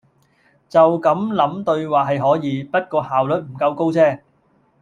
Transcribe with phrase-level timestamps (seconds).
[0.67, 4.21] 就咁諗對話係可以，不過效率唔夠高啫